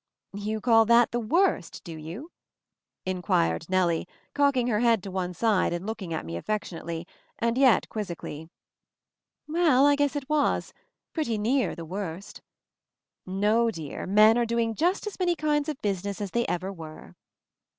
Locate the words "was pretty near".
10.27-11.75